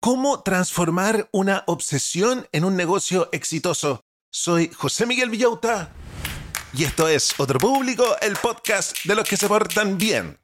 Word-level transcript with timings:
¿Cómo 0.00 0.42
transformar 0.44 1.28
una 1.32 1.64
obsesión 1.66 2.46
en 2.52 2.64
un 2.64 2.76
negocio 2.76 3.28
exitoso? 3.32 4.04
Soy 4.30 4.70
José 4.72 5.06
Miguel 5.06 5.28
Villauta 5.28 5.90
y 6.72 6.84
esto 6.84 7.08
es 7.08 7.34
Otro 7.36 7.58
Público, 7.58 8.04
el 8.20 8.36
podcast 8.36 8.96
de 9.04 9.16
los 9.16 9.28
que 9.28 9.36
se 9.36 9.48
portan 9.48 9.98
bien. 9.98 10.38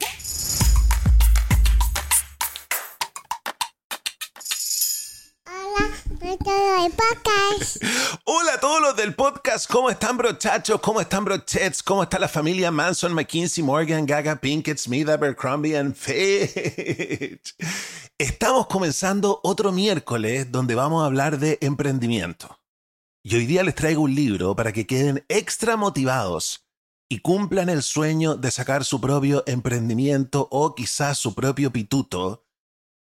Hola 8.24 8.54
a 8.54 8.60
todos 8.60 8.80
los 8.80 8.96
del 8.96 9.14
podcast, 9.14 9.70
¿cómo 9.70 9.88
están 9.88 10.16
brochachos? 10.16 10.80
¿Cómo 10.80 11.00
están 11.00 11.24
brochets? 11.24 11.80
¿Cómo 11.80 12.02
está 12.02 12.18
la 12.18 12.28
familia 12.28 12.72
Manson, 12.72 13.14
McKinsey, 13.14 13.62
Morgan, 13.62 14.04
Gaga, 14.04 14.34
Pinkett, 14.34 14.78
Smith, 14.78 15.08
Abercrombie 15.08 15.76
and 15.76 15.94
Fitch? 15.94 17.54
Estamos 18.18 18.68
comenzando 18.68 19.40
otro 19.42 19.72
miércoles 19.72 20.52
donde 20.52 20.74
vamos 20.74 21.02
a 21.02 21.06
hablar 21.06 21.38
de 21.38 21.58
emprendimiento. 21.60 22.60
Y 23.24 23.36
hoy 23.36 23.46
día 23.46 23.62
les 23.64 23.74
traigo 23.74 24.02
un 24.02 24.14
libro 24.14 24.54
para 24.54 24.72
que 24.72 24.86
queden 24.86 25.24
extra 25.28 25.76
motivados 25.76 26.66
y 27.08 27.20
cumplan 27.20 27.68
el 27.68 27.82
sueño 27.82 28.36
de 28.36 28.50
sacar 28.50 28.84
su 28.84 29.00
propio 29.00 29.42
emprendimiento 29.46 30.46
o 30.50 30.74
quizás 30.74 31.18
su 31.18 31.34
propio 31.34 31.72
pituto. 31.72 32.46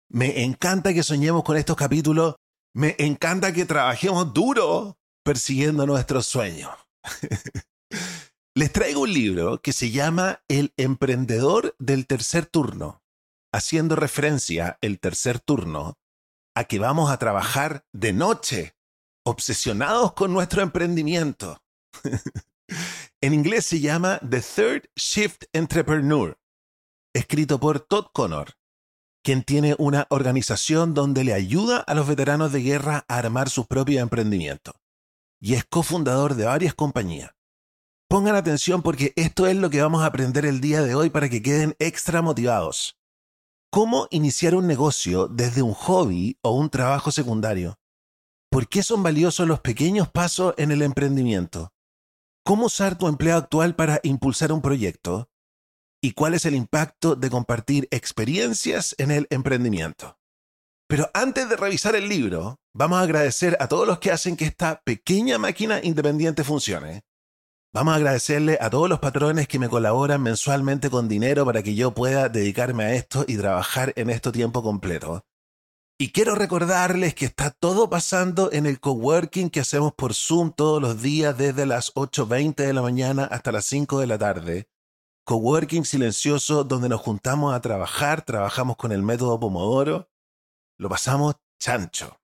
Me 0.09 0.43
encanta 0.43 0.93
que 0.93 1.03
soñemos 1.03 1.43
con 1.43 1.57
estos 1.57 1.75
capítulos 1.75 2.35
me 2.75 2.95
encanta 2.97 3.53
que 3.53 3.65
trabajemos 3.65 4.33
duro 4.33 4.97
persiguiendo 5.23 5.85
nuestros 5.85 6.25
sueños. 6.25 6.71
Les 8.55 8.71
traigo 8.71 9.01
un 9.01 9.13
libro 9.13 9.61
que 9.61 9.73
se 9.73 9.91
llama 9.91 10.43
El 10.47 10.73
emprendedor 10.77 11.75
del 11.77 12.07
tercer 12.07 12.47
turno, 12.47 13.02
haciendo 13.53 13.95
referencia 13.95 14.77
el 14.81 14.99
tercer 14.99 15.39
turno 15.39 15.97
a 16.55 16.65
que 16.65 16.79
vamos 16.79 17.11
a 17.11 17.17
trabajar 17.17 17.85
de 17.93 18.11
noche, 18.11 18.75
obsesionados 19.25 20.13
con 20.13 20.33
nuestro 20.33 20.61
emprendimiento. 20.61 21.61
en 23.21 23.33
inglés 23.33 23.65
se 23.65 23.79
llama 23.79 24.19
The 24.19 24.41
Third 24.41 24.89
Shift 24.95 25.45
Entrepreneur, 25.53 26.37
escrito 27.13 27.59
por 27.59 27.79
Todd 27.79 28.07
Connor 28.13 28.55
quien 29.23 29.43
tiene 29.43 29.75
una 29.79 30.05
organización 30.09 30.93
donde 30.93 31.23
le 31.23 31.33
ayuda 31.33 31.77
a 31.77 31.95
los 31.95 32.07
veteranos 32.07 32.51
de 32.51 32.61
guerra 32.61 33.05
a 33.07 33.17
armar 33.17 33.49
su 33.49 33.65
propio 33.65 34.01
emprendimiento. 34.01 34.73
Y 35.41 35.55
es 35.55 35.63
cofundador 35.63 36.35
de 36.35 36.45
varias 36.45 36.73
compañías. 36.73 37.31
Pongan 38.09 38.35
atención 38.35 38.81
porque 38.81 39.13
esto 39.15 39.47
es 39.47 39.55
lo 39.55 39.69
que 39.69 39.81
vamos 39.81 40.03
a 40.03 40.07
aprender 40.07 40.45
el 40.45 40.61
día 40.61 40.81
de 40.81 40.93
hoy 40.93 41.09
para 41.09 41.29
que 41.29 41.41
queden 41.41 41.75
extra 41.79 42.21
motivados. 42.21 42.97
¿Cómo 43.73 44.07
iniciar 44.11 44.53
un 44.53 44.67
negocio 44.67 45.27
desde 45.27 45.63
un 45.63 45.73
hobby 45.73 46.37
o 46.43 46.51
un 46.51 46.69
trabajo 46.69 47.11
secundario? 47.11 47.79
¿Por 48.51 48.69
qué 48.69 48.83
son 48.83 49.01
valiosos 49.01 49.47
los 49.47 49.61
pequeños 49.61 50.11
pasos 50.11 50.53
en 50.59 50.71
el 50.71 50.83
emprendimiento? 50.83 51.73
¿Cómo 52.45 52.67
usar 52.67 52.99
tu 52.99 53.07
empleo 53.07 53.35
actual 53.35 53.75
para 53.75 53.99
impulsar 54.03 54.51
un 54.51 54.61
proyecto? 54.61 55.27
y 56.03 56.11
cuál 56.11 56.33
es 56.35 56.45
el 56.45 56.53
impacto 56.53 57.15
de 57.15 57.29
compartir 57.29 57.87
experiencias 57.89 58.93
en 58.99 59.09
el 59.09 59.25
emprendimiento. 59.29 60.19
Pero 60.87 61.09
antes 61.13 61.47
de 61.49 61.55
revisar 61.55 61.95
el 61.95 62.09
libro, 62.09 62.59
vamos 62.75 62.99
a 62.99 63.03
agradecer 63.03 63.55
a 63.61 63.69
todos 63.69 63.87
los 63.87 63.99
que 63.99 64.11
hacen 64.11 64.35
que 64.35 64.43
esta 64.43 64.81
pequeña 64.83 65.37
máquina 65.37 65.79
independiente 65.81 66.43
funcione. 66.43 67.05
Vamos 67.73 67.93
a 67.93 67.97
agradecerle 67.97 68.57
a 68.61 68.69
todos 68.69 68.87
los 68.87 68.99
patrones 68.99 69.47
que 69.47 69.57
me 69.57 69.67
colaboran 69.67 70.21
mensualmente 70.21 70.89
con 70.89 71.07
dinero 71.07 71.43
para 71.45 71.63
que 71.63 71.73
yo 71.73 71.91
pueda 71.91 72.29
dedicarme 72.29 72.83
a 72.83 72.93
esto 72.93 73.25
y 73.27 73.35
trabajar 73.37 73.93
en 73.95 74.09
esto 74.09 74.31
tiempo 74.31 74.61
completo. 74.61 75.25
Y 75.97 76.11
quiero 76.11 76.35
recordarles 76.35 77.15
que 77.15 77.25
está 77.25 77.49
todo 77.49 77.89
pasando 77.89 78.51
en 78.51 78.65
el 78.65 78.79
coworking 78.79 79.49
que 79.49 79.59
hacemos 79.59 79.93
por 79.93 80.13
Zoom 80.13 80.51
todos 80.51 80.81
los 80.81 81.01
días 81.01 81.37
desde 81.37 81.65
las 81.65 81.93
8.20 81.95 82.55
de 82.55 82.73
la 82.73 82.81
mañana 82.81 83.25
hasta 83.25 83.51
las 83.51 83.65
5 83.65 83.99
de 83.99 84.07
la 84.07 84.17
tarde 84.17 84.67
coworking 85.23 85.85
silencioso 85.85 86.63
donde 86.63 86.89
nos 86.89 87.01
juntamos 87.01 87.53
a 87.53 87.61
trabajar, 87.61 88.23
trabajamos 88.23 88.75
con 88.77 88.91
el 88.91 89.01
método 89.01 89.39
Pomodoro, 89.39 90.09
lo 90.77 90.89
pasamos 90.89 91.35
chancho. 91.59 92.19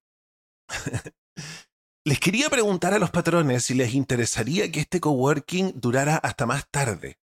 les 2.10 2.20
quería 2.20 2.50
preguntar 2.50 2.96
a 2.96 2.98
los 2.98 3.12
patrones 3.12 3.66
si 3.66 3.76
les 3.76 3.94
interesaría 3.94 4.72
que 4.72 4.80
este 4.80 5.00
coworking 5.00 5.80
durara 5.80 6.16
hasta 6.16 6.48
más 6.48 6.68
tarde. 6.72 7.20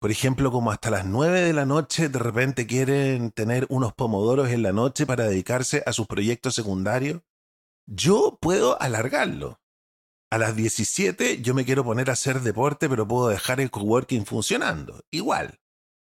Por 0.00 0.10
ejemplo, 0.10 0.50
como 0.50 0.72
hasta 0.72 0.90
las 0.90 1.06
9 1.06 1.40
de 1.40 1.52
la 1.52 1.64
noche 1.64 2.08
de 2.08 2.18
repente 2.18 2.66
quieren 2.66 3.30
tener 3.30 3.64
unos 3.68 3.92
pomodoros 3.92 4.48
en 4.48 4.64
la 4.64 4.72
noche 4.72 5.06
para 5.06 5.28
dedicarse 5.28 5.84
a 5.86 5.92
sus 5.92 6.08
proyectos 6.08 6.56
secundarios. 6.56 7.22
Yo 7.86 8.38
puedo 8.40 8.82
alargarlo 8.82 9.60
a 10.32 10.38
las 10.38 10.56
17 10.56 11.40
yo 11.40 11.54
me 11.54 11.64
quiero 11.64 11.84
poner 11.84 12.10
a 12.10 12.14
hacer 12.14 12.40
deporte, 12.40 12.88
pero 12.88 13.06
puedo 13.06 13.28
dejar 13.28 13.60
el 13.60 13.70
coworking 13.70 14.26
funcionando. 14.26 15.00
Igual. 15.12 15.60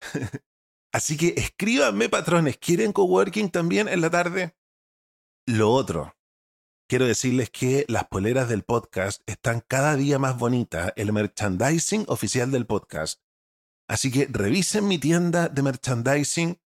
Así 0.93 1.17
que 1.17 1.29
escríbanme, 1.39 2.11
patrones, 2.11 2.59
¿quieren 2.59 2.93
coworking 2.93 3.51
también 3.51 3.89
en 3.89 4.03
la 4.03 4.11
tarde? 4.11 4.55
Lo 5.47 5.71
otro, 5.71 6.14
quiero 6.95 7.07
decirles 7.07 7.51
que 7.51 7.85
las 7.89 8.05
poleras 8.05 8.49
del 8.49 8.63
podcast 8.63 9.21
están 9.27 9.65
cada 9.67 9.97
día 9.97 10.21
más 10.21 10.39
bonitas, 10.39 10.93
el 10.95 11.13
merchandising 11.13 12.05
oficial 12.07 12.53
del 12.53 12.67
podcast. 12.67 13.21
Así 13.89 14.13
que 14.13 14.29
revisen 14.31 14.87
mi 14.87 14.99
tienda 14.99 15.49
de 15.49 15.63
merchandising. 15.63 16.61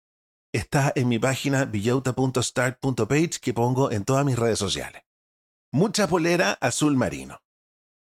Está 0.52 0.92
en 0.96 1.06
mi 1.06 1.20
página 1.20 1.64
villota.start.page 1.64 3.38
que 3.40 3.54
pongo 3.54 3.92
en 3.92 4.04
todas 4.04 4.26
mis 4.26 4.36
redes 4.36 4.58
sociales 4.58 5.04
mucha 5.72 6.08
polera 6.08 6.58
azul 6.60 6.96
marino. 6.96 7.40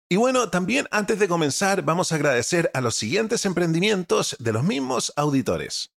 Y 0.09 0.17
bueno, 0.17 0.49
también 0.49 0.89
antes 0.91 1.19
de 1.19 1.29
comenzar 1.29 1.83
vamos 1.83 2.11
a 2.11 2.15
agradecer 2.15 2.69
a 2.73 2.81
los 2.81 2.95
siguientes 2.95 3.45
emprendimientos 3.45 4.35
de 4.39 4.51
los 4.51 4.65
mismos 4.65 5.13
auditores. 5.15 5.93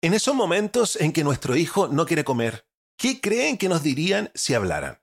En 0.00 0.14
esos 0.14 0.36
momentos 0.36 0.94
en 0.94 1.12
que 1.12 1.24
nuestro 1.24 1.56
hijo 1.56 1.88
no 1.88 2.06
quiere 2.06 2.22
comer, 2.22 2.68
¿qué 2.96 3.20
creen 3.20 3.58
que 3.58 3.68
nos 3.68 3.82
dirían 3.82 4.30
si 4.36 4.54
hablaran? 4.54 4.99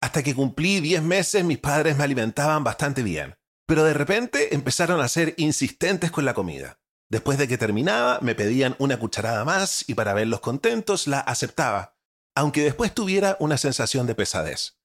Hasta 0.00 0.22
que 0.22 0.34
cumplí 0.34 0.80
10 0.80 1.02
meses 1.02 1.44
mis 1.44 1.58
padres 1.58 1.96
me 1.96 2.04
alimentaban 2.04 2.62
bastante 2.62 3.02
bien, 3.02 3.36
pero 3.66 3.84
de 3.84 3.94
repente 3.94 4.54
empezaron 4.54 5.00
a 5.00 5.08
ser 5.08 5.34
insistentes 5.38 6.10
con 6.10 6.24
la 6.24 6.34
comida. 6.34 6.80
Después 7.10 7.38
de 7.38 7.48
que 7.48 7.58
terminaba, 7.58 8.18
me 8.20 8.34
pedían 8.34 8.76
una 8.78 8.98
cucharada 8.98 9.44
más 9.44 9.84
y 9.88 9.94
para 9.94 10.14
verlos 10.14 10.40
contentos 10.40 11.06
la 11.06 11.20
aceptaba, 11.20 11.96
aunque 12.36 12.62
después 12.62 12.94
tuviera 12.94 13.36
una 13.40 13.56
sensación 13.56 14.06
de 14.06 14.14
pesadez. 14.14 14.78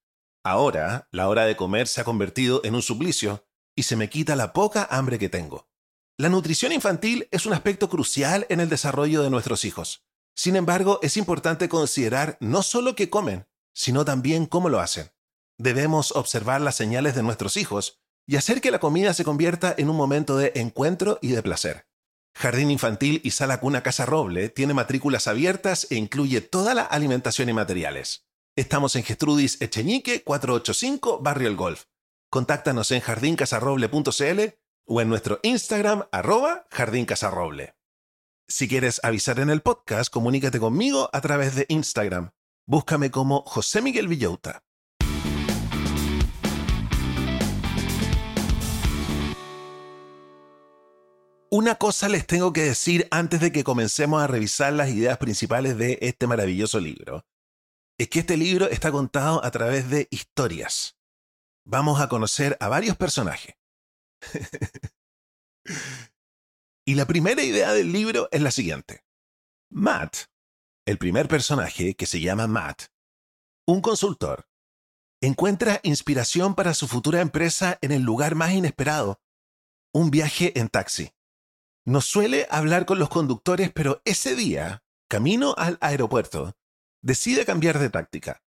Ahora, 0.44 1.08
la 1.12 1.30
hora 1.30 1.46
de 1.46 1.56
comer 1.56 1.88
se 1.88 2.02
ha 2.02 2.04
convertido 2.04 2.62
en 2.64 2.76
un 2.76 2.82
suplicio 2.82 3.46
y 3.76 3.84
se 3.84 3.96
me 3.96 4.10
quita 4.10 4.36
la 4.36 4.52
poca 4.54 4.88
hambre 4.90 5.20
que 5.20 5.30
tengo. 5.30 5.70
La 6.18 6.30
nutrición 6.30 6.72
infantil 6.72 7.28
es 7.32 7.46
un 7.46 7.54
aspecto 7.54 7.90
crucial 7.90 8.46
en 8.50 8.60
el 8.60 8.70
desarrollo 8.70 9.22
de 9.22 9.30
nuestros 9.30 9.66
hijos. 9.66 10.06
Sin 10.36 10.56
embargo, 10.56 11.00
es 11.02 11.18
importante 11.18 11.70
considerar 11.70 12.38
no 12.40 12.64
solo 12.64 12.96
qué 12.96 13.10
comen, 13.10 13.48
sino 13.74 14.06
también 14.06 14.46
cómo 14.46 14.70
lo 14.70 14.80
hacen. 14.80 15.12
Debemos 15.58 16.12
observar 16.14 16.62
las 16.62 16.76
señales 16.76 17.16
de 17.16 17.24
nuestros 17.24 17.58
hijos 17.58 18.00
y 18.26 18.38
hacer 18.38 18.62
que 18.62 18.72
la 18.72 18.80
comida 18.80 19.14
se 19.14 19.24
convierta 19.24 19.74
en 19.78 19.90
un 19.90 19.96
momento 19.96 20.38
de 20.38 20.52
encuentro 20.56 21.20
y 21.22 21.30
de 21.30 21.44
placer. 21.44 21.88
Jardín 22.36 22.72
Infantil 22.72 23.22
y 23.24 23.32
Sala 23.32 23.60
Cuna 23.60 23.84
Casa 23.84 24.06
Roble 24.06 24.50
tiene 24.50 24.74
matrículas 24.74 25.28
abiertas 25.28 25.88
e 25.90 25.96
incluye 25.96 26.42
toda 26.42 26.74
la 26.74 26.84
alimentación 26.84 27.50
y 27.50 27.54
materiales. 27.54 28.26
Estamos 28.56 28.96
en 28.96 29.04
Gestrudis 29.04 29.62
Echeñique 29.62 30.24
485 30.24 31.20
Barrio 31.20 31.48
El 31.48 31.56
Golf. 31.56 31.86
Contáctanos 32.30 32.92
en 32.92 33.02
jardincasarroble.cl 33.02 34.42
o 34.86 35.02
en 35.02 35.10
nuestro 35.10 35.40
Instagram 35.44 36.06
arroba 36.12 36.68
jardincasarroble. 36.72 37.76
Si 38.48 38.68
quieres 38.68 39.00
avisar 39.04 39.40
en 39.40 39.50
el 39.50 39.62
podcast, 39.62 40.12
comunícate 40.12 40.60
conmigo 40.60 41.10
a 41.14 41.22
través 41.22 41.56
de 41.56 41.66
Instagram. 41.70 42.32
Búscame 42.66 43.12
como 43.12 43.42
José 43.42 43.82
Miguel 43.82 44.08
Villauta. 44.08 44.64
Una 51.50 51.76
cosa 51.76 52.08
les 52.08 52.26
tengo 52.26 52.54
que 52.54 52.64
decir 52.64 53.08
antes 53.12 53.42
de 53.42 53.52
que 53.52 53.64
comencemos 53.64 54.24
a 54.24 54.28
revisar 54.28 54.74
las 54.74 54.90
ideas 54.90 55.18
principales 55.18 55.78
de 55.78 56.00
este 56.02 56.26
maravilloso 56.26 56.80
libro 56.80 57.26
es 58.00 58.10
que 58.10 58.20
este 58.20 58.38
libro 58.38 58.70
está 58.70 58.92
contado 58.92 59.44
a 59.44 59.52
través 59.52 59.90
de 59.90 60.08
historias. 60.10 60.98
Vamos 61.66 62.02
a 62.02 62.08
conocer 62.08 62.58
a 62.60 62.70
varios 62.70 62.98
personajes. 62.98 63.56
y 66.86 66.96
la 66.96 67.06
primera 67.06 67.44
idea 67.44 67.74
del 67.74 67.92
libro 67.92 68.30
es 68.32 68.42
la 68.42 68.52
siguiente. 68.52 69.06
Matt, 69.70 70.33
el 70.86 70.98
primer 70.98 71.28
personaje 71.28 71.96
que 71.96 72.06
se 72.06 72.20
llama 72.20 72.48
Matt, 72.48 72.84
un 73.66 73.82
consultor, 73.82 74.50
encuentra 75.22 75.80
inspiración 75.84 76.56
para 76.56 76.74
su 76.74 76.88
futura 76.88 77.22
empresa 77.22 77.78
en 77.82 77.94
el 77.94 78.02
lugar 78.02 78.36
más 78.36 78.52
inesperado, 78.52 79.22
un 79.94 80.12
viaje 80.12 80.58
en 80.60 80.68
taxi. 80.68 81.12
No 81.86 82.02
suele 82.02 82.48
hablar 82.50 82.86
con 82.86 83.00
los 83.00 83.10
conductores, 83.10 83.72
pero 83.72 84.02
ese 84.04 84.36
día, 84.36 84.84
camino 85.10 85.56
al 85.58 85.78
aeropuerto, 85.80 86.58
decide 87.02 87.46
cambiar 87.46 87.80
de 87.80 87.90
táctica. 87.90 88.44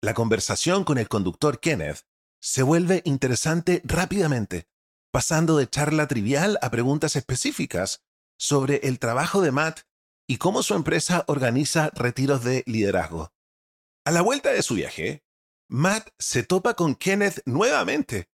La 0.00 0.14
conversación 0.14 0.82
con 0.82 0.98
el 0.98 1.08
conductor 1.08 1.60
Kenneth 1.60 2.06
se 2.40 2.62
vuelve 2.62 3.02
interesante 3.04 3.82
rápidamente, 3.84 4.68
pasando 5.12 5.56
de 5.56 5.68
charla 5.68 6.08
trivial 6.08 6.58
a 6.62 6.70
preguntas 6.70 7.14
específicas 7.14 8.02
sobre 8.36 8.80
el 8.88 8.98
trabajo 8.98 9.42
de 9.42 9.52
Matt 9.52 9.80
y 10.30 10.36
cómo 10.36 10.62
su 10.62 10.74
empresa 10.74 11.24
organiza 11.26 11.90
retiros 11.92 12.44
de 12.44 12.62
liderazgo. 12.64 13.32
A 14.04 14.12
la 14.12 14.22
vuelta 14.22 14.52
de 14.52 14.62
su 14.62 14.76
viaje, 14.76 15.24
Matt 15.68 16.10
se 16.20 16.44
topa 16.44 16.74
con 16.74 16.94
Kenneth 16.94 17.42
nuevamente, 17.46 18.30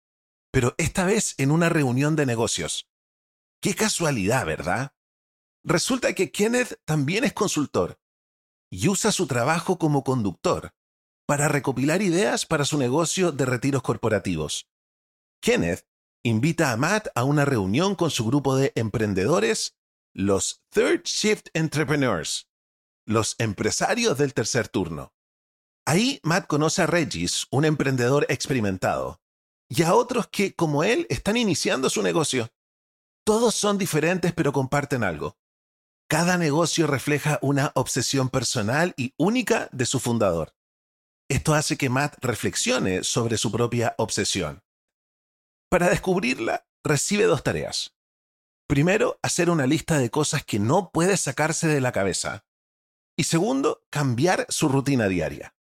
pero 0.50 0.74
esta 0.76 1.04
vez 1.04 1.36
en 1.38 1.52
una 1.52 1.68
reunión 1.68 2.16
de 2.16 2.26
negocios. 2.26 2.88
Qué 3.62 3.76
casualidad, 3.76 4.44
¿verdad? 4.44 4.92
Resulta 5.62 6.14
que 6.14 6.32
Kenneth 6.32 6.80
también 6.84 7.22
es 7.22 7.32
consultor 7.32 8.00
y 8.72 8.88
usa 8.88 9.12
su 9.12 9.28
trabajo 9.28 9.78
como 9.78 10.02
conductor 10.02 10.74
para 11.28 11.46
recopilar 11.46 12.02
ideas 12.02 12.44
para 12.44 12.64
su 12.64 12.76
negocio 12.76 13.30
de 13.30 13.46
retiros 13.46 13.82
corporativos. 13.82 14.68
Kenneth 15.40 15.86
invita 16.24 16.72
a 16.72 16.76
Matt 16.76 17.06
a 17.14 17.22
una 17.22 17.44
reunión 17.44 17.94
con 17.94 18.10
su 18.10 18.26
grupo 18.26 18.56
de 18.56 18.72
emprendedores, 18.74 19.76
los 20.14 20.62
Third 20.70 21.02
Shift 21.02 21.48
Entrepreneurs, 21.54 22.48
los 23.04 23.34
empresarios 23.38 24.16
del 24.16 24.32
tercer 24.32 24.68
turno. 24.68 25.12
Ahí 25.84 26.20
Matt 26.22 26.46
conoce 26.46 26.82
a 26.82 26.86
Regis, 26.86 27.48
un 27.50 27.64
emprendedor 27.64 28.24
experimentado, 28.28 29.20
y 29.68 29.82
a 29.82 29.94
otros 29.94 30.28
que, 30.28 30.54
como 30.54 30.84
él, 30.84 31.08
están 31.10 31.36
iniciando 31.36 31.90
su 31.90 32.00
negocio. 32.00 32.52
Todos 33.24 33.56
son 33.56 33.76
diferentes 33.76 34.32
pero 34.32 34.52
comparten 34.52 35.02
algo. 35.02 35.36
Cada 36.08 36.38
negocio 36.38 36.86
refleja 36.86 37.40
una 37.42 37.72
obsesión 37.74 38.28
personal 38.28 38.94
y 38.96 39.14
única 39.16 39.68
de 39.72 39.84
su 39.84 39.98
fundador. 39.98 40.54
Esto 41.28 41.54
hace 41.54 41.76
que 41.76 41.88
Matt 41.88 42.22
reflexione 42.24 43.02
sobre 43.02 43.36
su 43.36 43.50
propia 43.50 43.96
obsesión. 43.98 44.62
Para 45.68 45.88
descubrirla, 45.88 46.68
recibe 46.84 47.24
dos 47.24 47.42
tareas. 47.42 47.93
Primero, 48.66 49.18
hacer 49.22 49.50
una 49.50 49.66
lista 49.66 49.98
de 49.98 50.10
cosas 50.10 50.44
que 50.44 50.58
no 50.58 50.90
puede 50.90 51.16
sacarse 51.16 51.68
de 51.68 51.80
la 51.80 51.92
cabeza. 51.92 52.46
Y 53.16 53.24
segundo, 53.24 53.82
cambiar 53.90 54.46
su 54.48 54.68
rutina 54.68 55.08
diaria. 55.08 55.54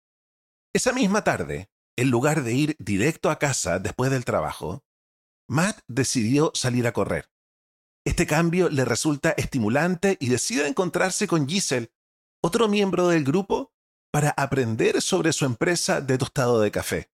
Esa 0.72 0.93
misma 0.93 1.25
tarde, 1.25 1.70
en 1.96 2.10
lugar 2.10 2.43
de 2.44 2.54
ir 2.54 2.76
directo 2.78 3.31
a 3.31 3.38
casa 3.38 3.78
después 3.78 4.10
del 4.10 4.25
trabajo, 4.25 4.84
Matt 5.49 5.81
decidió 5.88 6.52
salir 6.54 6.87
a 6.87 6.93
correr. 6.93 7.31
Este 8.04 8.26
cambio 8.26 8.69
le 8.69 8.84
resulta 8.84 9.32
estimulante 9.32 10.16
y 10.20 10.28
decide 10.28 10.66
encontrarse 10.66 11.26
con 11.26 11.48
Giselle, 11.48 11.93
otro 12.43 12.69
miembro 12.69 13.08
del 13.08 13.25
grupo, 13.25 13.72
para 14.12 14.31
aprender 14.31 15.00
sobre 15.02 15.32
su 15.32 15.44
empresa 15.44 16.00
de 16.00 16.19
tostado 16.19 16.60
de 16.60 16.70
café. 16.70 17.10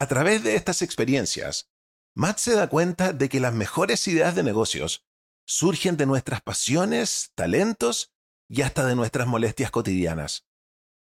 A 0.00 0.06
través 0.06 0.42
de 0.44 0.54
estas 0.54 0.82
experiencias, 0.82 1.70
Matt 2.18 2.38
se 2.38 2.56
da 2.56 2.68
cuenta 2.68 3.12
de 3.12 3.28
que 3.28 3.38
las 3.38 3.54
mejores 3.54 4.08
ideas 4.08 4.34
de 4.34 4.42
negocios 4.42 5.06
surgen 5.46 5.96
de 5.96 6.04
nuestras 6.04 6.40
pasiones, 6.40 7.30
talentos 7.36 8.12
y 8.48 8.62
hasta 8.62 8.84
de 8.84 8.96
nuestras 8.96 9.28
molestias 9.28 9.70
cotidianas. 9.70 10.44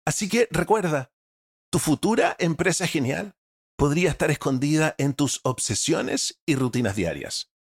Así 0.07 0.31
que 0.31 0.49
recuerda, 0.51 1.13
tu 1.71 1.79
futura 1.79 2.35
empresa 2.39 2.87
genial 2.87 3.37
podría 3.77 4.09
estar 4.09 4.31
escondida 4.31 4.95
en 4.97 5.13
tus 5.13 5.41
obsesiones 5.43 6.41
y 6.47 6.55
rutinas 6.55 6.97
diarias. 6.97 7.53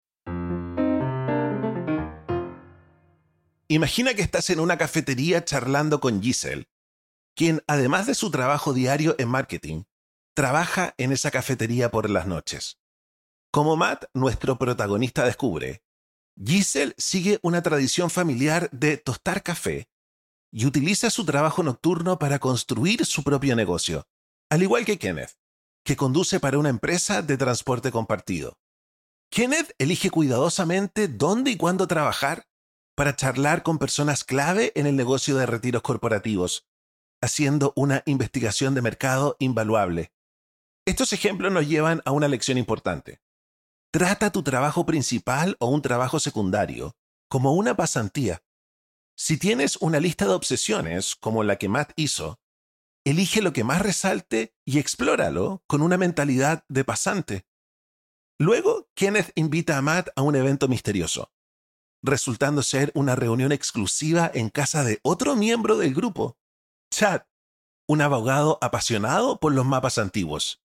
Imagina 3.67 4.15
que 4.15 4.23
estás 4.23 4.51
en 4.51 4.61
una 4.61 4.79
cafetería 4.79 5.45
charlando 5.45 5.99
con 5.99 6.23
Giselle, 6.23 6.69
quien 7.35 7.65
además 7.67 8.07
de 8.07 8.15
su 8.15 8.31
trabajo 8.31 8.73
diario 8.73 9.17
en 9.19 9.29
marketing, 9.29 9.83
trabaja 10.33 10.95
en 10.97 11.11
esa 11.11 11.33
cafetería 11.33 11.91
por 11.91 12.09
las 12.09 12.29
noches. 12.29 12.79
Como 13.55 13.77
Matt, 13.77 14.05
nuestro 14.15 14.57
protagonista, 14.57 15.27
descubre, 15.27 15.83
Giselle 16.43 16.95
sigue 16.97 17.39
una 17.43 17.63
tradición 17.63 18.09
familiar 18.09 18.71
de 18.71 18.97
tostar 18.97 19.43
café 19.43 19.91
y 20.51 20.65
utiliza 20.65 21.11
su 21.11 21.27
trabajo 21.27 21.63
nocturno 21.63 22.19
para 22.19 22.39
construir 22.39 23.05
su 23.05 23.23
propio 23.23 23.55
negocio, 23.55 24.07
al 24.51 24.63
igual 24.63 24.87
que 24.87 24.99
Kenneth, 24.99 25.35
que 25.85 25.97
conduce 25.97 26.41
para 26.41 26.57
una 26.57 26.71
empresa 26.71 27.21
de 27.21 27.37
transporte 27.37 27.93
compartido. 27.93 28.57
Kenneth 29.31 29.75
elige 29.77 30.09
cuidadosamente 30.09 31.07
dónde 31.09 31.51
y 31.51 31.59
cuándo 31.59 31.87
trabajar 31.87 32.47
para 32.97 33.17
charlar 33.17 33.63
con 33.63 33.77
personas 33.77 34.25
clave 34.25 34.73
en 34.77 34.87
el 34.87 34.97
negocio 34.97 35.37
de 35.37 35.45
retiros 35.45 35.83
corporativos, 35.83 36.67
haciendo 37.21 37.75
una 37.77 38.03
investigación 38.07 38.75
de 38.75 38.81
mercado 38.81 39.37
invaluable. 39.41 40.11
Estos 40.87 41.13
ejemplos 41.13 41.53
nos 41.53 41.69
llevan 41.69 42.01
a 42.07 42.13
una 42.13 42.29
lección 42.29 42.57
importante. 42.57 43.21
Trata 43.93 44.33
tu 44.33 44.43
trabajo 44.43 44.87
principal 44.87 45.57
o 45.61 45.67
un 45.67 45.83
trabajo 45.83 46.19
secundario 46.19 46.97
como 47.29 47.53
una 47.53 47.77
pasantía 47.77 48.43
si 49.15 49.37
tienes 49.37 49.77
una 49.77 50.01
lista 50.01 50.27
de 50.27 50.33
obsesiones 50.33 51.15
como 51.17 51.45
la 51.45 51.57
que 51.57 51.69
Matt 51.69 51.93
hizo, 51.97 52.41
elige 53.05 53.43
lo 53.43 53.53
que 53.53 53.65
más 53.65 53.83
resalte 53.83 54.55
y 54.65 54.79
explóralo 54.79 55.63
con 55.67 55.83
una 55.83 55.99
mentalidad 55.99 56.65
de 56.69 56.85
pasante. 56.85 57.47
Luego, 58.39 58.89
Kenneth 58.95 59.31
invita 59.35 59.77
a 59.77 59.83
Matt 59.83 60.09
a 60.17 60.23
un 60.23 60.35
evento 60.35 60.67
misterioso, 60.67 61.31
resultando 62.03 62.63
ser 62.63 62.91
una 62.95 63.15
reunión 63.15 63.53
exclusiva 63.53 64.31
en 64.33 64.49
casa 64.49 64.83
de 64.83 64.99
otro 65.03 65.37
miembro 65.37 65.77
del 65.77 65.95
grupo, 65.95 66.39
Chad, 66.91 67.23
un 67.87 68.01
abogado 68.01 68.59
apasionado 68.61 69.39
por 69.39 69.53
los 69.53 69.67
mapas 69.67 69.99
antiguos. 69.99 70.62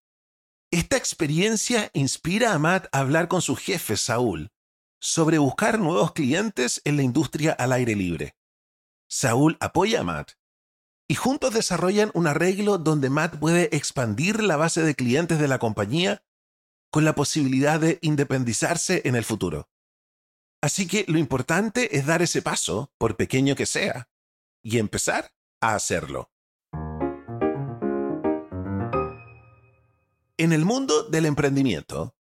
Esta 0.70 0.98
experiencia 0.98 1.90
inspira 1.94 2.52
a 2.52 2.58
Matt 2.58 2.88
a 2.92 2.98
hablar 2.98 3.28
con 3.28 3.40
su 3.40 3.56
jefe, 3.56 3.96
Saúl, 3.96 4.50
sobre 5.00 5.38
buscar 5.38 5.78
nuevos 5.78 6.12
clientes 6.12 6.82
en 6.84 6.98
la 6.98 7.02
industria 7.02 7.52
al 7.52 7.72
aire 7.72 7.96
libre. 7.96 8.36
Saúl 9.08 9.56
apoya 9.60 10.00
a 10.00 10.04
Matt 10.04 10.32
y 11.08 11.14
juntos 11.14 11.54
desarrollan 11.54 12.10
un 12.12 12.26
arreglo 12.26 12.76
donde 12.76 13.08
Matt 13.08 13.38
puede 13.38 13.74
expandir 13.74 14.42
la 14.42 14.56
base 14.56 14.82
de 14.82 14.94
clientes 14.94 15.38
de 15.38 15.48
la 15.48 15.58
compañía 15.58 16.22
con 16.90 17.06
la 17.06 17.14
posibilidad 17.14 17.80
de 17.80 17.98
independizarse 18.02 19.00
en 19.06 19.16
el 19.16 19.24
futuro. 19.24 19.70
Así 20.60 20.86
que 20.86 21.06
lo 21.08 21.18
importante 21.18 21.96
es 21.96 22.04
dar 22.04 22.20
ese 22.20 22.42
paso, 22.42 22.92
por 22.98 23.16
pequeño 23.16 23.56
que 23.56 23.64
sea, 23.64 24.10
y 24.62 24.76
empezar 24.78 25.32
a 25.62 25.74
hacerlo. 25.74 26.30
En 30.38 30.52
el 30.52 30.64
mundo 30.64 31.02
del 31.02 31.26
emprendimiento, 31.26 32.14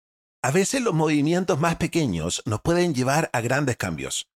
a 0.42 0.52
veces 0.52 0.82
los 0.82 0.94
movimientos 0.94 1.60
más 1.60 1.76
pequeños 1.76 2.42
nos 2.46 2.62
pueden 2.62 2.96
llevar 2.96 3.30
a 3.34 3.42
grandes 3.42 3.76
cambios. 3.76 4.30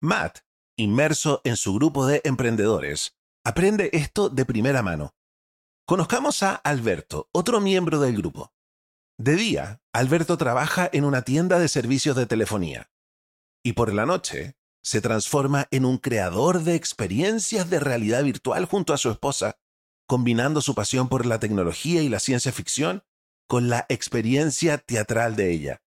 Matt 0.00 0.40
inmerso 0.76 1.40
en 1.44 1.56
su 1.56 1.74
grupo 1.74 2.06
de 2.06 2.20
emprendedores, 2.24 3.16
aprende 3.44 3.90
esto 3.92 4.28
de 4.28 4.44
primera 4.44 4.82
mano. 4.82 5.14
Conozcamos 5.86 6.42
a 6.42 6.56
Alberto, 6.56 7.28
otro 7.30 7.60
miembro 7.60 8.00
del 8.00 8.16
grupo. 8.16 8.52
De 9.16 9.36
día, 9.36 9.80
Alberto 9.92 10.36
trabaja 10.36 10.90
en 10.92 11.04
una 11.04 11.22
tienda 11.22 11.60
de 11.60 11.68
servicios 11.68 12.16
de 12.16 12.26
telefonía 12.26 12.90
y 13.62 13.74
por 13.74 13.92
la 13.94 14.06
noche 14.06 14.56
se 14.82 15.00
transforma 15.00 15.68
en 15.70 15.84
un 15.84 15.98
creador 15.98 16.62
de 16.62 16.74
experiencias 16.74 17.70
de 17.70 17.78
realidad 17.78 18.24
virtual 18.24 18.64
junto 18.64 18.92
a 18.92 18.98
su 18.98 19.10
esposa, 19.10 19.56
combinando 20.14 20.60
su 20.60 20.76
pasión 20.76 21.08
por 21.08 21.26
la 21.26 21.40
tecnología 21.40 22.00
y 22.00 22.08
la 22.08 22.20
ciencia 22.20 22.52
ficción 22.52 23.02
con 23.48 23.68
la 23.68 23.84
experiencia 23.88 24.78
teatral 24.78 25.34
de 25.34 25.50
ella. 25.50 25.82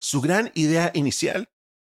Su 0.00 0.22
gran 0.22 0.50
idea 0.54 0.90
inicial 0.94 1.50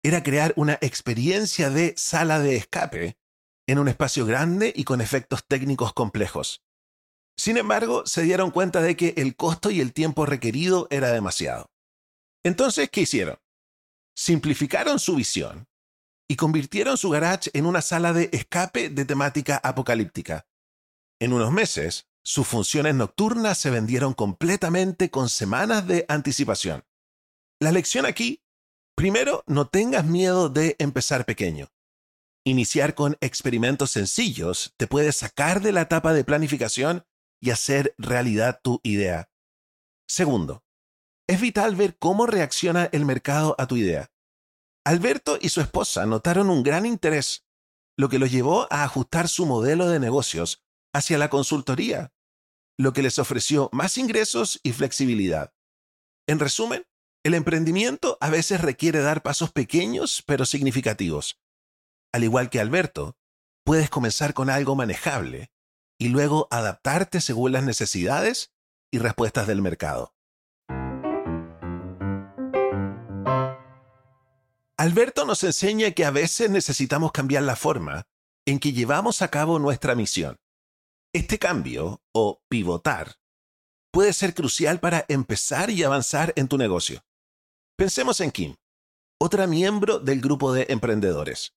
era 0.02 0.22
crear 0.22 0.54
una 0.56 0.78
experiencia 0.80 1.68
de 1.68 1.92
sala 1.98 2.40
de 2.40 2.56
escape 2.56 3.18
en 3.66 3.78
un 3.78 3.88
espacio 3.88 4.24
grande 4.24 4.72
y 4.74 4.84
con 4.84 5.02
efectos 5.02 5.44
técnicos 5.46 5.92
complejos. 5.92 6.64
Sin 7.36 7.58
embargo, 7.58 8.06
se 8.06 8.22
dieron 8.22 8.52
cuenta 8.52 8.80
de 8.80 8.96
que 8.96 9.12
el 9.18 9.36
costo 9.36 9.70
y 9.70 9.82
el 9.82 9.92
tiempo 9.92 10.24
requerido 10.24 10.88
era 10.88 11.12
demasiado. 11.12 11.70
Entonces, 12.42 12.88
¿qué 12.88 13.02
hicieron? 13.02 13.36
Simplificaron 14.16 14.98
su 14.98 15.14
visión 15.14 15.68
y 16.26 16.36
convirtieron 16.36 16.96
su 16.96 17.10
garage 17.10 17.50
en 17.52 17.66
una 17.66 17.82
sala 17.82 18.14
de 18.14 18.30
escape 18.32 18.88
de 18.88 19.04
temática 19.04 19.60
apocalíptica. 19.62 20.46
En 21.20 21.32
unos 21.32 21.52
meses, 21.52 22.08
sus 22.24 22.46
funciones 22.46 22.94
nocturnas 22.94 23.58
se 23.58 23.70
vendieron 23.70 24.14
completamente 24.14 25.10
con 25.10 25.28
semanas 25.28 25.86
de 25.86 26.04
anticipación. 26.08 26.84
La 27.60 27.72
lección 27.72 28.06
aquí 28.06 28.42
Primero, 29.00 29.44
no 29.46 29.66
tengas 29.66 30.04
miedo 30.04 30.50
de 30.50 30.76
empezar 30.78 31.24
pequeño. 31.24 31.72
Iniciar 32.44 32.94
con 32.94 33.16
experimentos 33.22 33.92
sencillos 33.92 34.74
te 34.76 34.86
puede 34.86 35.12
sacar 35.12 35.62
de 35.62 35.72
la 35.72 35.80
etapa 35.80 36.12
de 36.12 36.22
planificación 36.22 37.06
y 37.40 37.48
hacer 37.48 37.94
realidad 37.96 38.60
tu 38.62 38.78
idea. 38.82 39.30
Segundo, 40.06 40.64
es 41.26 41.40
vital 41.40 41.76
ver 41.76 41.96
cómo 41.98 42.26
reacciona 42.26 42.90
el 42.92 43.06
mercado 43.06 43.56
a 43.56 43.66
tu 43.66 43.76
idea. 43.76 44.12
Alberto 44.84 45.38
y 45.40 45.48
su 45.48 45.62
esposa 45.62 46.04
notaron 46.04 46.50
un 46.50 46.62
gran 46.62 46.84
interés, 46.84 47.46
lo 47.96 48.10
que 48.10 48.18
los 48.18 48.30
llevó 48.30 48.66
a 48.70 48.84
ajustar 48.84 49.28
su 49.28 49.46
modelo 49.46 49.88
de 49.88 49.98
negocios 49.98 50.62
hacia 50.92 51.18
la 51.18 51.30
consultoría, 51.30 52.12
lo 52.78 52.92
que 52.92 53.02
les 53.02 53.18
ofreció 53.18 53.68
más 53.72 53.98
ingresos 53.98 54.60
y 54.62 54.72
flexibilidad. 54.72 55.52
En 56.26 56.38
resumen, 56.38 56.86
el 57.22 57.34
emprendimiento 57.34 58.16
a 58.20 58.30
veces 58.30 58.60
requiere 58.60 59.00
dar 59.00 59.22
pasos 59.22 59.52
pequeños 59.52 60.22
pero 60.26 60.46
significativos. 60.46 61.38
Al 62.12 62.24
igual 62.24 62.50
que 62.50 62.60
Alberto, 62.60 63.16
puedes 63.64 63.90
comenzar 63.90 64.32
con 64.34 64.48
algo 64.48 64.74
manejable 64.74 65.52
y 65.98 66.08
luego 66.08 66.48
adaptarte 66.50 67.20
según 67.20 67.52
las 67.52 67.62
necesidades 67.62 68.52
y 68.90 68.98
respuestas 68.98 69.46
del 69.46 69.60
mercado. 69.60 70.14
Alberto 74.78 75.26
nos 75.26 75.44
enseña 75.44 75.90
que 75.90 76.06
a 76.06 76.10
veces 76.10 76.48
necesitamos 76.48 77.12
cambiar 77.12 77.42
la 77.42 77.54
forma 77.54 78.06
en 78.46 78.58
que 78.58 78.72
llevamos 78.72 79.20
a 79.20 79.28
cabo 79.28 79.58
nuestra 79.58 79.94
misión. 79.94 80.40
Este 81.12 81.40
cambio, 81.40 82.04
o 82.14 82.40
pivotar, 82.48 83.16
puede 83.92 84.12
ser 84.12 84.32
crucial 84.32 84.78
para 84.78 85.06
empezar 85.08 85.68
y 85.68 85.82
avanzar 85.82 86.32
en 86.36 86.46
tu 86.46 86.56
negocio. 86.56 87.02
Pensemos 87.76 88.20
en 88.20 88.30
Kim, 88.30 88.54
otra 89.18 89.48
miembro 89.48 89.98
del 89.98 90.20
grupo 90.20 90.52
de 90.52 90.66
emprendedores. 90.68 91.56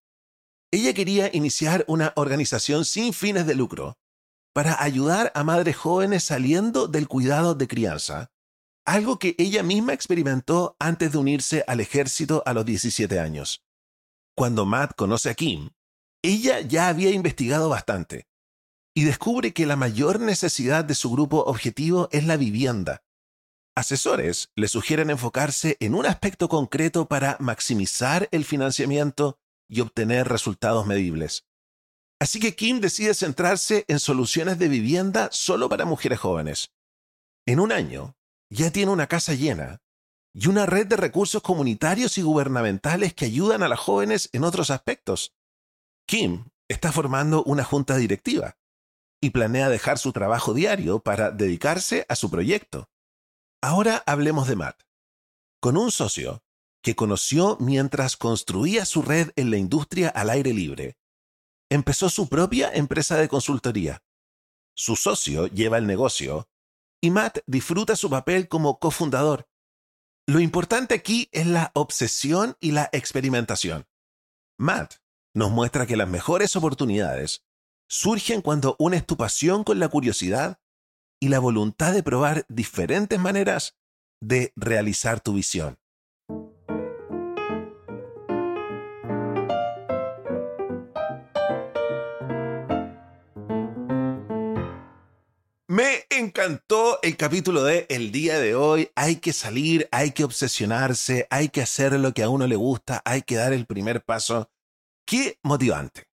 Ella 0.72 0.96
quería 0.96 1.30
iniciar 1.32 1.86
una 1.88 2.14
organización 2.16 2.84
sin 2.84 3.14
fines 3.14 3.46
de 3.46 3.54
lucro 3.54 4.00
para 4.56 4.82
ayudar 4.82 5.32
a 5.36 5.44
madres 5.44 5.78
jóvenes 5.78 6.24
saliendo 6.24 6.88
del 6.88 7.08
cuidado 7.08 7.54
de 7.54 7.68
crianza 7.68 8.32
algo 8.86 9.20
que 9.20 9.36
ella 9.38 9.62
misma 9.62 9.94
experimentó 9.94 10.76
antes 10.80 11.12
de 11.12 11.18
unirse 11.18 11.64
al 11.68 11.80
ejército 11.80 12.42
a 12.46 12.54
los 12.54 12.66
17 12.66 13.20
años. 13.20 13.64
Cuando 14.36 14.66
Matt 14.66 14.96
conoce 14.96 15.30
a 15.30 15.36
Kim, 15.36 15.70
ella 16.24 16.60
ya 16.60 16.90
había 16.90 17.12
investigado 17.12 17.70
bastante 17.70 18.28
y 18.94 19.04
descubre 19.06 19.54
que 19.54 19.66
la 19.66 19.76
mayor 19.76 20.20
necesidad 20.20 20.86
de 20.86 20.96
su 20.96 21.10
grupo 21.12 21.44
objetivo 21.46 22.10
es 22.12 22.26
la 22.26 22.38
vivienda. 22.38 23.04
Asesores 23.76 24.52
le 24.56 24.68
sugieren 24.68 25.10
enfocarse 25.10 25.78
en 25.80 25.96
un 25.96 26.06
aspecto 26.06 26.48
concreto 26.48 27.08
para 27.08 27.38
maximizar 27.40 28.30
el 28.32 28.46
financiamiento 28.46 29.40
y 29.68 29.82
obtener 29.82 30.28
resultados 30.28 30.86
medibles. 30.86 31.46
Así 32.20 32.40
que 32.40 32.56
Kim 32.56 32.80
decide 32.80 33.16
centrarse 33.16 33.84
en 33.88 34.00
soluciones 34.00 34.60
de 34.60 34.68
vivienda 34.68 35.30
solo 35.32 35.70
para 35.70 35.86
mujeres 35.86 36.20
jóvenes. 36.20 36.72
En 37.48 37.60
un 37.60 37.72
año, 37.72 38.16
ya 38.52 38.72
tiene 38.72 38.92
una 38.92 39.08
casa 39.08 39.34
llena 39.34 39.82
y 40.36 40.48
una 40.48 40.68
red 40.68 40.86
de 40.86 40.98
recursos 40.98 41.42
comunitarios 41.42 42.18
y 42.20 42.22
gubernamentales 42.22 43.16
que 43.16 43.26
ayudan 43.26 43.64
a 43.64 43.68
las 43.68 43.80
jóvenes 43.80 44.30
en 44.34 44.44
otros 44.44 44.70
aspectos. 44.70 45.34
Kim 46.06 46.46
está 46.68 46.92
formando 46.92 47.44
una 47.44 47.64
junta 47.64 47.98
directiva 47.98 48.56
y 49.24 49.30
planea 49.30 49.70
dejar 49.70 50.00
su 50.00 50.12
trabajo 50.12 50.54
diario 50.54 51.00
para 51.00 51.32
dedicarse 51.32 52.06
a 52.10 52.16
su 52.18 52.30
proyecto. 52.30 52.90
Ahora 53.62 54.04
hablemos 54.06 54.50
de 54.50 54.58
Matt. 54.58 54.82
Con 55.62 55.78
un 55.78 55.92
socio 55.92 56.44
que 56.82 56.98
conoció 56.98 57.56
mientras 57.62 58.18
construía 58.18 58.84
su 58.84 59.02
red 59.02 59.32
en 59.38 59.50
la 59.50 59.56
industria 59.56 60.10
al 60.10 60.30
aire 60.30 60.54
libre, 60.54 60.98
empezó 61.70 62.10
su 62.10 62.28
propia 62.28 62.70
empresa 62.74 63.16
de 63.16 63.30
consultoría. 63.30 64.04
Su 64.76 64.98
socio 64.98 65.48
lleva 65.48 65.78
el 65.78 65.88
negocio 65.88 66.50
y 67.00 67.10
Matt 67.10 67.38
disfruta 67.48 67.96
su 67.96 68.10
papel 68.10 68.50
como 68.50 68.78
cofundador. 68.78 69.48
Lo 70.28 70.42
importante 70.42 70.96
aquí 70.96 71.30
es 71.32 71.48
la 71.48 71.72
obsesión 71.76 72.58
y 72.60 72.72
la 72.72 72.90
experimentación. 72.92 73.88
Matt 74.58 74.96
nos 75.34 75.50
muestra 75.50 75.86
que 75.86 75.96
las 75.96 76.10
mejores 76.10 76.58
oportunidades 76.58 77.46
surgen 77.88 78.42
cuando 78.42 78.76
unes 78.80 79.06
tu 79.06 79.18
pasión 79.18 79.64
con 79.64 79.80
la 79.80 79.88
curiosidad 79.88 80.60
y 81.20 81.30
la 81.30 81.40
voluntad 81.40 81.94
de 81.94 82.04
probar 82.04 82.46
diferentes 82.50 83.20
maneras 83.20 83.76
de 84.20 84.54
realizar 84.56 85.20
tu 85.20 85.34
visión. 85.34 85.78
Me 95.68 96.06
encantó 96.10 97.00
el 97.02 97.18
capítulo 97.18 97.64
de 97.64 97.88
el 97.90 98.12
día 98.12 98.38
de 98.40 98.54
hoy. 98.54 98.92
Hay 98.96 99.16
que 99.16 99.34
salir, 99.34 99.90
hay 99.92 100.12
que 100.12 100.24
obsesionarse, 100.24 101.26
hay 101.32 101.50
que 101.50 101.62
hacer 101.62 101.94
lo 101.94 102.14
que 102.14 102.22
a 102.22 102.30
uno 102.30 102.46
le 102.46 102.56
gusta, 102.56 103.02
hay 103.06 103.24
que 103.24 103.38
dar 103.38 103.54
el 103.54 103.66
primer 103.66 104.04
paso. 104.04 104.52
Qué 105.06 105.40
motivante. 105.42 106.13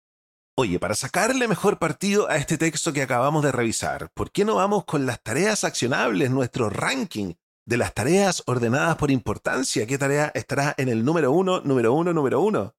Oye, 0.61 0.81
para 0.81 0.97
sacarle 0.97 1.47
mejor 1.47 1.79
partido 1.79 2.29
a 2.29 2.37
este 2.37 2.59
texto 2.59 2.93
que 2.93 3.03
acabamos 3.03 3.45
de 3.45 3.53
revisar, 3.53 4.11
¿por 4.11 4.33
qué 4.33 4.45
no 4.45 4.57
vamos 4.57 4.85
con 4.87 5.07
las 5.07 5.23
tareas 5.23 5.63
accionables, 5.63 6.33
nuestro 6.33 6.69
ranking 6.69 7.35
de 7.65 7.77
las 7.77 7.95
tareas 7.95 8.43
ordenadas 8.45 8.97
por 8.97 9.13
importancia? 9.13 9.87
¿Qué 9.87 9.99
tarea 9.99 10.33
estará 10.35 10.75
en 10.77 10.89
el 10.89 11.05
número 11.05 11.31
uno, 11.31 11.61
número 11.61 11.93
uno, 11.93 12.13
número 12.13 12.41
uno? 12.41 12.75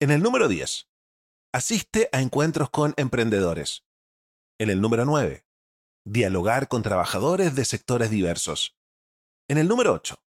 En 0.00 0.12
el 0.12 0.22
número 0.22 0.46
10, 0.46 0.88
asiste 1.52 2.08
a 2.12 2.20
encuentros 2.20 2.70
con 2.70 2.94
emprendedores. 2.96 3.84
En 4.60 4.70
el 4.70 4.80
número 4.80 5.04
9, 5.04 5.44
dialogar 6.04 6.68
con 6.68 6.84
trabajadores 6.84 7.56
de 7.56 7.64
sectores 7.64 8.10
diversos. 8.10 8.78
En 9.48 9.58
el 9.58 9.66
número 9.66 9.94
8, 9.94 10.22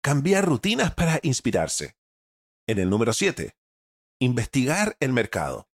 cambiar 0.00 0.44
rutinas 0.44 0.94
para 0.94 1.18
inspirarse. 1.24 1.96
En 2.68 2.78
el 2.78 2.88
número 2.88 3.12
7, 3.12 3.56
investigar 4.20 4.96
el 5.00 5.12
mercado. 5.12 5.69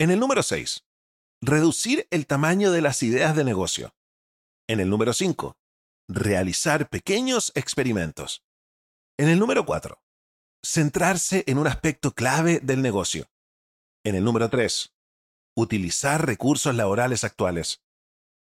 En 0.00 0.12
el 0.12 0.20
número 0.20 0.44
6, 0.44 0.84
reducir 1.42 2.06
el 2.12 2.28
tamaño 2.28 2.70
de 2.70 2.82
las 2.82 3.02
ideas 3.02 3.34
de 3.34 3.42
negocio. 3.42 3.96
En 4.68 4.78
el 4.78 4.90
número 4.90 5.12
5, 5.12 5.58
realizar 6.08 6.88
pequeños 6.88 7.50
experimentos. 7.56 8.44
En 9.18 9.28
el 9.28 9.40
número 9.40 9.66
4, 9.66 10.00
centrarse 10.64 11.42
en 11.48 11.58
un 11.58 11.66
aspecto 11.66 12.12
clave 12.12 12.60
del 12.60 12.80
negocio. 12.80 13.28
En 14.04 14.14
el 14.14 14.22
número 14.22 14.48
3, 14.48 14.94
utilizar 15.56 16.24
recursos 16.24 16.76
laborales 16.76 17.24
actuales. 17.24 17.82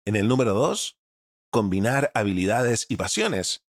En 0.06 0.18
el 0.18 0.28
número 0.28 0.54
2, 0.54 1.00
combinar 1.50 2.12
habilidades 2.14 2.86
y 2.90 2.98
pasiones. 2.98 3.64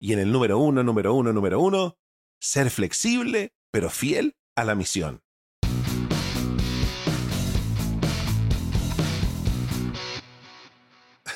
Y 0.00 0.14
en 0.14 0.18
el 0.18 0.32
número 0.32 0.58
1, 0.58 0.82
número 0.82 1.14
1, 1.14 1.32
número 1.32 1.60
1, 1.60 1.96
ser 2.40 2.70
flexible 2.70 3.54
pero 3.70 3.88
fiel 3.88 4.36
a 4.56 4.64
la 4.64 4.74
misión. 4.74 5.23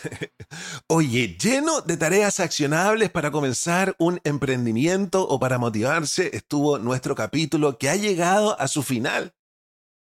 Oye, 0.88 1.36
lleno 1.38 1.80
de 1.80 1.96
tareas 1.96 2.40
accionables 2.40 3.10
para 3.10 3.30
comenzar 3.30 3.94
un 3.98 4.20
emprendimiento 4.24 5.26
o 5.26 5.38
para 5.38 5.58
motivarse 5.58 6.30
estuvo 6.34 6.78
nuestro 6.78 7.14
capítulo 7.14 7.78
que 7.78 7.88
ha 7.88 7.96
llegado 7.96 8.58
a 8.60 8.68
su 8.68 8.82
final. 8.82 9.34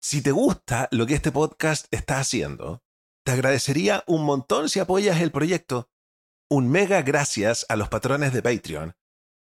Si 0.03 0.23
te 0.23 0.31
gusta 0.31 0.89
lo 0.91 1.07
que 1.07 1.15
este 1.15 1.33
podcast 1.33 1.87
está 1.91 2.19
haciendo, 2.19 2.83
te 3.25 3.33
agradecería 3.33 4.03
un 4.07 4.25
montón 4.25 4.69
si 4.69 4.81
apoyas 4.81 5.21
el 5.21 5.31
proyecto. 5.31 5.91
Un 6.49 6.71
mega 6.71 7.03
gracias 7.03 7.67
a 7.69 7.77
los 7.77 7.89
patrones 7.89 8.33
de 8.33 8.43
Patreon. 8.43 8.95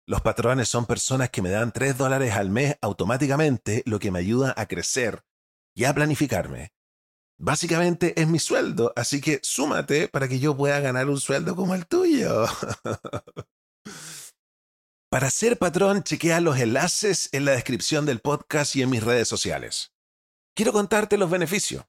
Los 0.07 0.21
patrones 0.21 0.67
son 0.67 0.87
personas 0.87 1.29
que 1.29 1.43
me 1.43 1.51
dan 1.51 1.71
3 1.71 1.97
dólares 1.97 2.33
al 2.33 2.49
mes 2.49 2.77
automáticamente, 2.81 3.83
lo 3.85 3.99
que 3.99 4.09
me 4.09 4.19
ayuda 4.19 4.55
a 4.57 4.65
crecer 4.65 5.23
y 5.75 5.85
a 5.85 5.93
planificarme. 5.93 6.73
Básicamente 7.41 8.21
es 8.21 8.27
mi 8.27 8.37
sueldo, 8.37 8.91
así 8.97 9.21
que 9.21 9.39
súmate 9.43 10.09
para 10.09 10.27
que 10.27 10.39
yo 10.39 10.57
pueda 10.57 10.81
ganar 10.81 11.09
un 11.09 11.21
sueldo 11.21 11.55
como 11.55 11.73
el 11.73 11.87
tuyo. 11.87 12.45
para 15.09 15.29
ser 15.29 15.57
patrón, 15.57 16.03
chequea 16.03 16.41
los 16.41 16.59
enlaces 16.59 17.29
en 17.31 17.45
la 17.45 17.51
descripción 17.51 18.05
del 18.05 18.19
podcast 18.19 18.75
y 18.75 18.81
en 18.81 18.89
mis 18.89 19.01
redes 19.01 19.29
sociales. 19.29 19.93
Quiero 20.53 20.73
contarte 20.73 21.17
los 21.17 21.29
beneficios. 21.29 21.85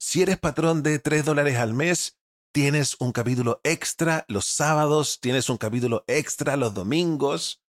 Si 0.00 0.22
eres 0.22 0.38
patrón 0.38 0.82
de 0.82 0.98
3 0.98 1.26
dólares 1.26 1.58
al 1.58 1.74
mes, 1.74 2.16
tienes 2.54 2.96
un 2.98 3.12
capítulo 3.12 3.60
extra 3.64 4.24
los 4.28 4.46
sábados, 4.46 5.20
tienes 5.20 5.50
un 5.50 5.58
capítulo 5.58 6.04
extra 6.06 6.56
los 6.56 6.72
domingos, 6.72 7.62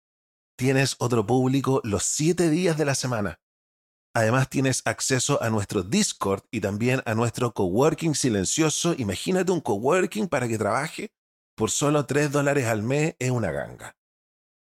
tienes 0.58 0.96
otro 1.00 1.28
público 1.28 1.82
los 1.84 2.04
7 2.04 2.50
días 2.50 2.78
de 2.78 2.86
la 2.86 2.96
semana. 2.96 3.42
Además 4.18 4.50
tienes 4.50 4.82
acceso 4.86 5.44
a 5.44 5.52
nuestro 5.52 5.84
Discord 5.84 6.42
y 6.50 6.60
también 6.60 7.04
a 7.06 7.14
nuestro 7.14 7.54
coworking 7.54 8.16
silencioso. 8.16 8.96
Imagínate 8.98 9.52
un 9.52 9.62
coworking 9.62 10.28
para 10.28 10.48
que 10.48 10.58
trabaje 10.58 11.12
por 11.56 11.70
solo 11.70 12.04
3 12.08 12.32
dólares 12.32 12.66
al 12.66 12.82
mes 12.82 13.16
es 13.20 13.30
una 13.30 13.52
ganga. 13.52 13.96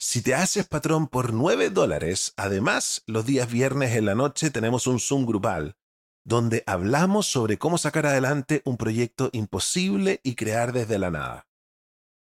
Si 0.01 0.21
te 0.21 0.35
haces 0.35 0.67
patrón 0.67 1.07
por 1.07 1.33
9 1.33 1.71
dólares, 1.71 2.33
además 2.37 3.05
los 3.07 3.25
días 3.25 3.49
viernes 3.49 3.95
en 3.95 4.07
la 4.07 4.17
noche 4.17 4.51
tenemos 4.51 4.89
un 4.89 4.99
Zoom 4.99 5.25
grupal 5.25 5.77
donde 6.25 6.65
hablamos 6.67 7.29
sobre 7.29 7.57
cómo 7.57 7.79
sacar 7.79 8.05
adelante 8.05 8.63
un 8.65 8.77
proyecto 8.77 9.31
imposible 9.33 10.19
y 10.25 10.35
crear 10.35 10.73
desde 10.73 10.99
la 10.99 11.13
nada. 11.13 11.47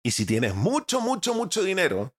Y 0.03 0.11
si 0.11 0.27
tienes 0.27 0.55
mucho, 0.55 1.01
mucho, 1.01 1.33
mucho 1.33 1.63
dinero, 1.63 2.15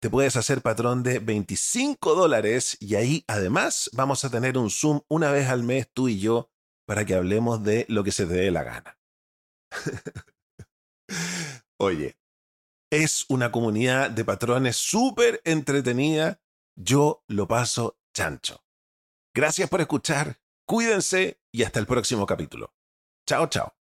te 0.00 0.10
puedes 0.10 0.36
hacer 0.36 0.62
patrón 0.62 1.02
de 1.02 1.18
25 1.18 2.14
dólares 2.14 2.76
y 2.80 2.94
ahí 2.94 3.24
además 3.26 3.90
vamos 3.92 4.24
a 4.24 4.30
tener 4.30 4.56
un 4.56 4.70
Zoom 4.70 5.00
una 5.08 5.30
vez 5.30 5.48
al 5.48 5.62
mes 5.64 5.88
tú 5.92 6.08
y 6.08 6.20
yo 6.20 6.50
para 6.86 7.04
que 7.04 7.14
hablemos 7.14 7.62
de 7.62 7.84
lo 7.88 8.04
que 8.04 8.12
se 8.12 8.26
te 8.26 8.34
dé 8.34 8.50
la 8.50 8.62
gana. 8.62 8.98
Oye, 11.78 12.18
es 12.90 13.26
una 13.28 13.52
comunidad 13.52 14.10
de 14.10 14.24
patrones 14.24 14.76
súper 14.76 15.40
entretenida. 15.44 16.40
Yo 16.76 17.24
lo 17.28 17.46
paso 17.46 17.98
chancho. 18.14 18.64
Gracias 19.34 19.68
por 19.68 19.80
escuchar, 19.80 20.40
cuídense 20.66 21.40
y 21.52 21.62
hasta 21.64 21.80
el 21.80 21.86
próximo 21.86 22.26
capítulo. 22.26 22.74
Chao, 23.26 23.48
chao. 23.48 23.77